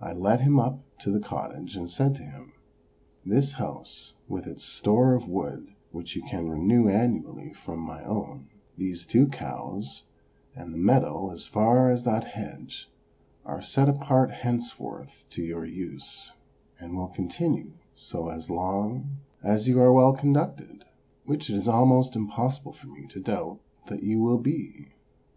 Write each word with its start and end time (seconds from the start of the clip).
I 0.00 0.12
led 0.12 0.40
him 0.40 0.58
up 0.58 0.80
to 1.02 1.12
the 1.12 1.20
cottage 1.20 1.76
and 1.76 1.88
said 1.88 2.16
to 2.16 2.24
him:" 2.24 2.52
This 3.32 3.52
house, 3.52 4.14
with 4.26 4.44
its 4.44 4.64
store 4.64 5.14
of 5.14 5.28
wood, 5.28 5.76
which 5.92 6.16
you 6.16 6.22
can 6.24 6.50
renew 6.50 6.88
annually 6.88 7.52
from 7.52 7.78
my 7.78 8.02
own, 8.02 8.48
these 8.76 9.06
two 9.06 9.28
cows, 9.28 10.02
and 10.56 10.74
the 10.74 10.78
meadow 10.78 11.30
as 11.30 11.46
far 11.46 11.92
as 11.92 12.02
that 12.02 12.24
hedge, 12.34 12.90
are 13.44 13.62
set 13.62 13.88
apart 13.88 14.32
henceforth 14.32 15.22
to 15.30 15.44
your 15.44 15.64
use, 15.64 16.32
and 16.80 16.96
will 16.96 17.06
continue 17.10 17.74
so 17.94 18.30
as 18.30 18.50
long 18.50 18.84
OBERMANN 18.88 19.08
323 19.42 19.54
as 19.54 19.68
you 19.68 19.80
are 19.80 19.92
well 19.92 20.12
conducted, 20.12 20.84
which 21.24 21.48
it 21.48 21.54
is 21.54 21.68
almost 21.68 22.16
impossible 22.16 22.72
for 22.72 22.88
me 22.88 23.06
to 23.06 23.20
doubt 23.20 23.60
that 23.86 24.02
you 24.02 24.20
will 24.20 24.38
be." 24.38 24.88